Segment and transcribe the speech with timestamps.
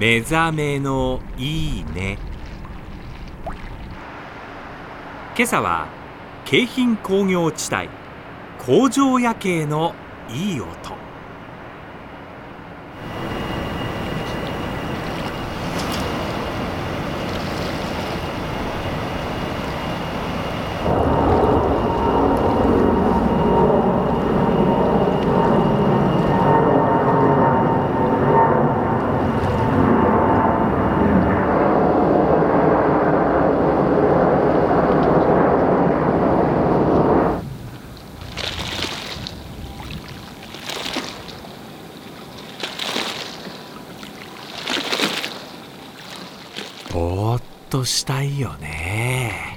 [0.00, 2.16] 目覚めのいいね。
[5.36, 5.88] 今朝は
[6.46, 7.90] 京浜工業地帯
[8.58, 9.94] 工場夜景の
[10.30, 10.99] いい音。
[46.92, 49.49] ぼーっとしたいよね。